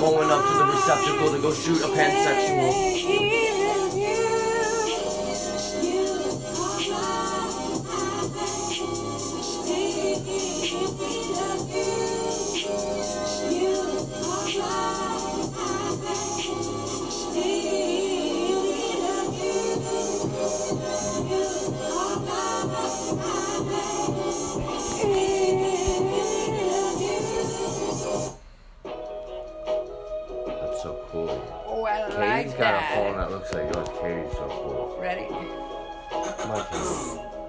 [0.00, 3.39] going up to the receptacle to go shoot a pansexual.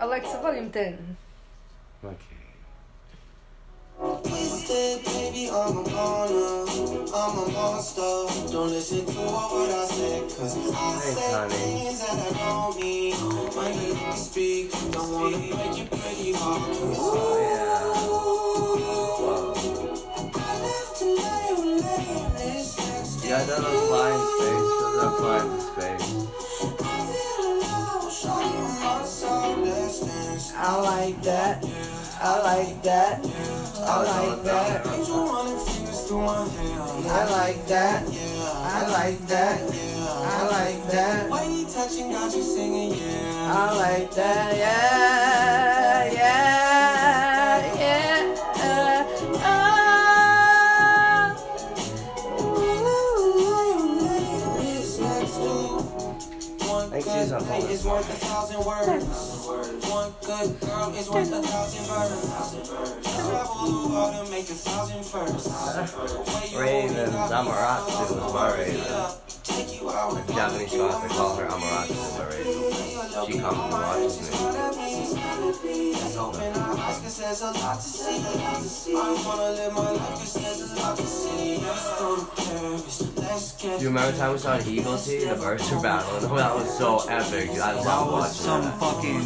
[0.01, 1.17] Alexa, volume 10.
[2.01, 2.37] My Katie.
[5.05, 6.65] Baby, I'm a goner.
[7.13, 8.01] I'm a monster.
[8.51, 11.53] Don't listen to what I say, cause I Thanks, honey.
[11.53, 13.13] things that I don't mean.
[13.13, 16.61] When you speak, don't wanna make you pretty hard.
[16.97, 17.91] Oh yeah.
[19.21, 19.53] Wow.
[20.33, 22.05] I love to lay you lay
[22.37, 23.90] this next You guys know those fly
[32.23, 33.25] I like that.
[33.79, 34.85] I like that.
[34.85, 36.81] Angel running fingers through my hair.
[37.09, 38.07] I like that.
[38.07, 39.59] I like that.
[39.59, 41.29] I like that.
[41.31, 43.57] When you touching, got you singing, yeah.
[43.57, 44.55] I like that.
[44.55, 45.10] Yeah,
[61.01, 62.69] is worth a thousand birds.
[63.15, 65.49] Travel the world and make a thousand firsts.
[66.55, 68.85] Raven is my Raven.
[69.43, 72.61] Take you out and Japanese spots, they call her Amaterasu is my Raven.
[73.25, 74.37] She comes and watches me.
[76.21, 78.93] Open our eyes, cause there's a lot to see.
[78.93, 81.57] I wanna live my life, cause there's a lot to see.
[81.57, 82.97] Let's go to Paris,
[83.57, 85.25] Do you remember the time we saw an eagle see?
[85.25, 86.35] The birds were battling.
[86.41, 87.49] That was so epic.
[87.51, 88.79] I That love was watching some that.
[88.79, 89.25] fucking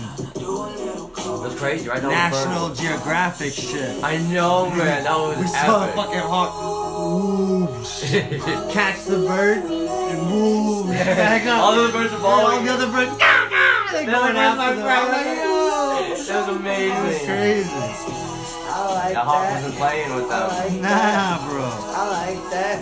[1.25, 2.01] It was crazy, right?
[2.01, 4.03] That National bird- Geographic shit.
[4.03, 5.03] I know, man.
[5.03, 5.95] That was We saw a epic.
[5.95, 6.51] fucking hawk
[6.99, 8.11] whoosh,
[8.73, 11.63] catch the bird and move back up.
[11.63, 14.55] All the birds are And all the other birds, ah, ah, they're The going other
[14.55, 14.85] birds after are them.
[14.85, 16.05] like, I'm yo.
[16.05, 17.25] It was That was amazing.
[17.27, 17.69] crazy.
[18.67, 19.53] I like The hawk that.
[19.55, 20.49] wasn't playing with I them.
[20.49, 21.41] like that.
[21.41, 21.63] Nah, bro.
[21.65, 22.77] I like that.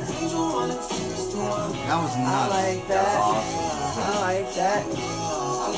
[1.83, 2.49] That was I nuts.
[2.53, 3.19] like That that.
[3.19, 4.03] was awesome.
[4.03, 5.42] I like that.
[5.63, 5.71] You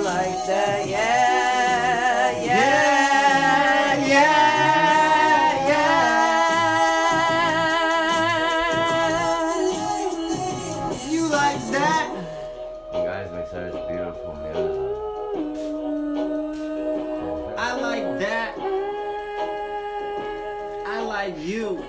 [0.00, 6.32] like that, yeah, yeah, yeah, yeah.
[11.10, 12.08] You like that?
[12.94, 14.70] You guys make such beautiful music.
[17.58, 18.54] I like that.
[20.86, 21.84] I like you.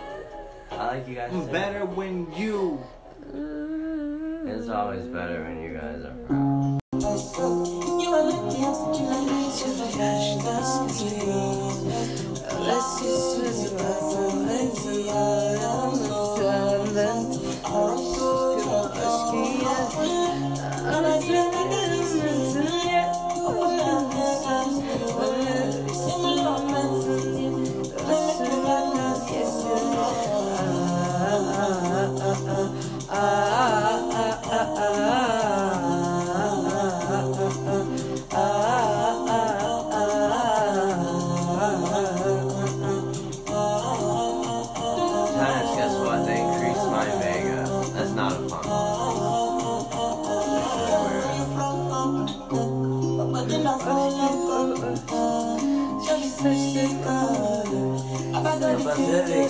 [0.71, 1.31] I like you guys.
[1.47, 2.83] Better when you.
[4.63, 6.79] It's always better when you guys are proud.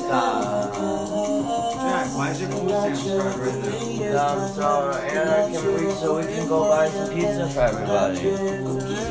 [0.09, 4.17] Jack, why is your food stamp card right there?
[4.19, 4.39] Um,
[5.03, 8.19] Anna, can we so we can go buy some pizza for everybody?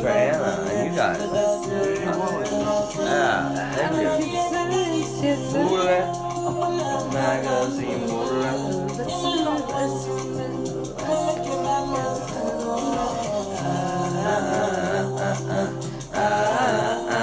[0.00, 1.18] For Anna and you guys.
[3.74, 5.28] Thank you.
[5.52, 6.02] Bure.
[7.12, 8.42] Magazine Bure.
[16.14, 17.21] Yeah.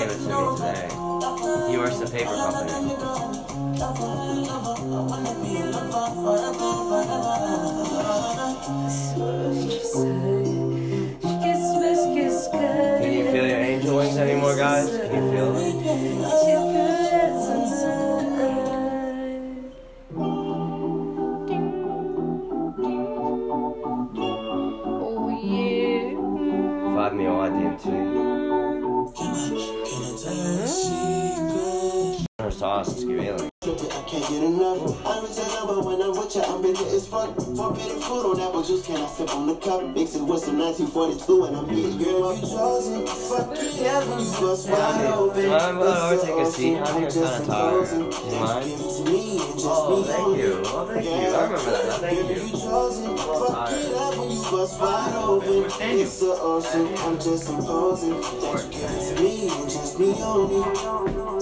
[0.00, 0.88] Gave it to me today.
[1.70, 2.96] He works at a paper company.
[9.92, 10.79] Can
[32.50, 33.50] Sauce revealing.
[33.62, 35.06] I can't get enough.
[35.06, 37.36] I'm in but when I'm with you, I'm bitter as fuck.
[37.36, 39.84] Forbidden fruit on apple juice, can I sip on the cup?
[39.94, 43.06] Mix it with some 1942 and I'm girl, you chosen.
[43.06, 45.42] Fuck it, yeah, when you bust wide open.
[45.42, 46.76] Do I or take a seat.
[46.78, 48.00] I'm kind of talking.
[48.00, 48.66] You mind?
[49.04, 50.62] me just Oh, thank you.
[50.64, 51.12] Oh, thank you.
[51.12, 52.00] I remember that.
[52.00, 52.44] Thank you.
[52.44, 53.16] you chosen.
[53.16, 55.70] Fuck it up when you bust wide open.
[55.80, 58.20] It's the ocean, I'm just imposing.
[58.20, 61.39] That you give it to me and just me only.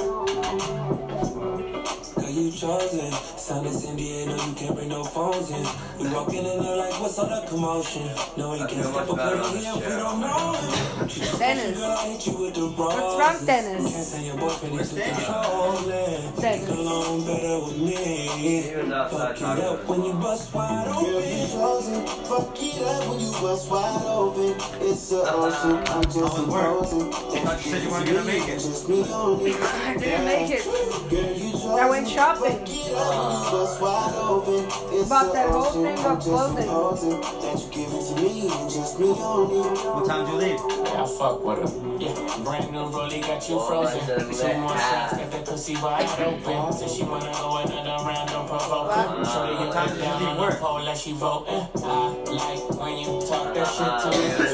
[2.60, 3.12] Girl, you chosen.
[3.38, 5.66] Sound is Indian, no, you can't bring no phones in.
[5.98, 8.08] We walking in there like, what's all the commotion?
[8.36, 9.96] No, we I can't feel step much up better in on this here if we
[9.96, 11.38] don't know him.
[11.38, 11.78] Dennis.
[11.78, 12.94] Girl, I hit you with the bras.
[12.94, 13.92] What's wrong, Dennis?
[13.92, 16.40] Can't say your boyfriend is too controlling.
[16.40, 16.68] Dennis.
[16.68, 17.96] Get along better with me.
[18.38, 21.50] He was outside Fuck it up when you bust wide Girl, you open.
[21.50, 22.06] chosen.
[22.26, 24.54] Fuck it up when you bust wide open.
[24.82, 27.12] It's the ocean, I'm just imposing.
[27.12, 28.58] thought you said you weren't gonna make it.
[28.58, 29.54] Just me only.
[29.60, 30.64] I didn't make it.
[30.64, 31.70] Girl, you chosen.
[31.78, 32.47] I went shopping.
[32.48, 34.64] Fuck it up when you bust wide open.
[34.98, 36.64] It's Bought that whole thing I'm of just clothing.
[36.64, 37.20] imposing.
[37.20, 39.60] That you give it to me and just me only.
[39.68, 40.60] What time do you leave?
[40.88, 41.70] Yeah, I fuck with her.
[42.00, 42.14] Yeah,
[42.44, 44.00] brand new rollie got you frozen.
[44.06, 45.18] That's a Two more lit shots, ass.
[45.18, 46.72] got that pussy wide open.
[46.72, 49.24] Said she wanna go another round, don't provoke her.
[49.24, 50.58] Shorty, you What time got did you down leave on the work?
[50.60, 51.66] pole like she voting.
[51.84, 54.47] I like when you talk that shit to me.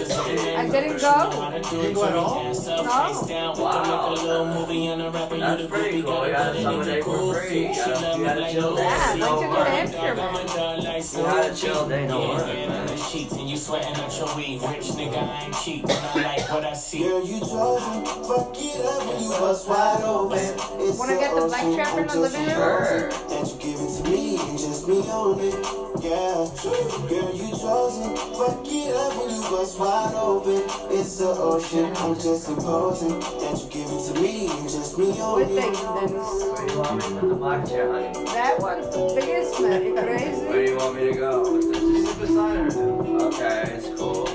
[0.85, 1.09] Didn't you go.
[1.09, 2.47] how to You go at all?
[2.49, 2.91] Ass up, No.
[2.93, 4.11] face down, we can make a Wow.
[4.15, 5.35] little movie and a rapper.
[5.35, 6.13] You That's the pretty cool.
[6.13, 7.65] got You a got butt some in day the for free.
[7.65, 7.69] jacuzzi.
[7.69, 8.83] You She gotta- love you me gotta like chill no day.
[8.85, 9.69] Yeah, I No went to New work.
[9.69, 10.45] Hampshire, Dog, I'm man.
[10.45, 12.87] a dog like You gotta chill day, no yeah, work, yeah, man.
[12.87, 14.61] the sheets and you sweating out your weed.
[14.63, 16.99] Rich nigga, I ain't cheap, but I like what I see.
[17.05, 18.05] Girl, you chosen.
[18.05, 20.39] Fuck it up when you bust wide open.
[20.39, 22.85] It's Wanna get the black ocean, trap in I'm the just living room?
[22.85, 23.09] Sure.
[23.29, 25.49] That you give it to me and just me only.
[25.49, 25.94] Yeah.
[26.05, 26.53] Girl,
[27.33, 28.15] you chosen.
[28.37, 30.62] Fuck it up when you bust wide open.
[30.91, 33.21] It's the ocean, I'm just imposing.
[33.21, 35.47] That you give it to me and just me What only.
[35.47, 36.45] thing, Dennis?
[36.45, 38.25] Where do you want me to put the black chair, honey?
[38.27, 39.83] That one's the biggest, man.
[39.83, 41.61] You Where do you want me to go?
[41.62, 42.69] Sit beside her.
[42.69, 43.23] dude.
[43.23, 44.29] Okay, it's cool.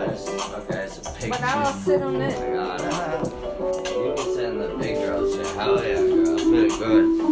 [0.00, 2.54] I just, okay, it's a pig But now I'll sit on I it.
[2.54, 3.32] got it.
[3.94, 5.54] You can sit in the big girl chair.
[5.54, 6.38] Hell yeah, girl.
[6.38, 7.27] Feel good.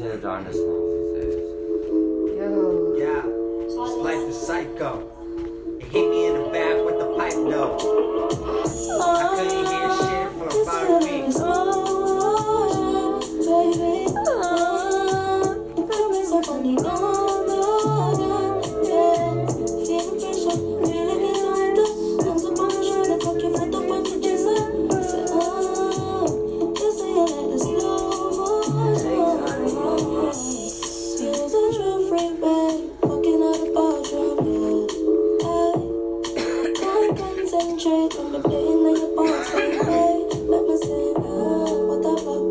[0.00, 1.44] They say the darndest things these days.
[2.38, 2.94] Yo.
[2.96, 3.20] Yeah.
[3.66, 4.90] This life is psycho.
[5.78, 7.76] It hit me in the back with the pipe though.
[9.02, 10.09] I couldn't hear shit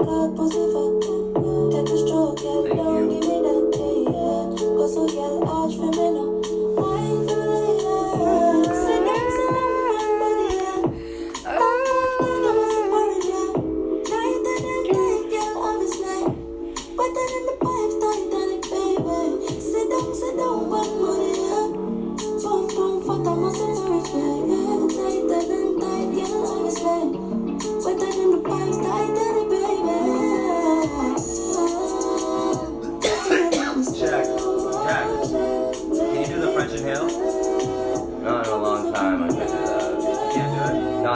[0.09, 0.68] the fuck,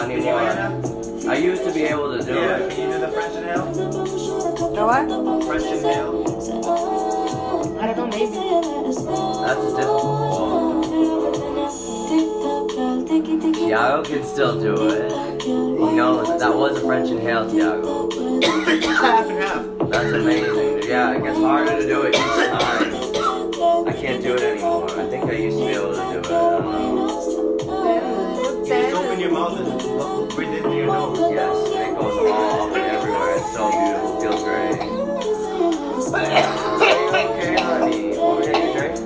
[0.07, 1.29] 91.
[1.29, 2.71] I used to be able to do yeah, it.
[2.71, 3.71] Can you do the French inhale?
[3.71, 5.07] The what?
[5.45, 6.23] French inhale.
[7.79, 8.35] I don't know, maybe.
[9.45, 10.33] That's difficult.
[13.55, 15.41] Tiago can still do it.
[15.41, 15.49] He
[15.95, 18.11] knows that, was a French inhale, Tiago.
[18.41, 19.65] half and half.
[19.89, 20.89] That's amazing.
[20.89, 23.87] Yeah, it gets harder to do it each time.
[23.87, 24.91] I can't do it anymore.
[24.91, 26.25] I think I used to be able to do it.
[26.25, 27.42] I don't know.
[29.23, 31.17] Your mouth and breathe your nose.
[31.17, 33.35] Yes, it goes all and everywhere.
[33.37, 34.19] It's so beautiful.
[34.19, 34.81] Feels great.
[37.31, 38.17] okay, honey.
[38.17, 38.99] Want me to drink?